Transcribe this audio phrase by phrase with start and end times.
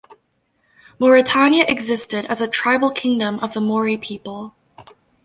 [0.99, 4.55] Mauretania existed as a tribal kingdom of the Mauri people.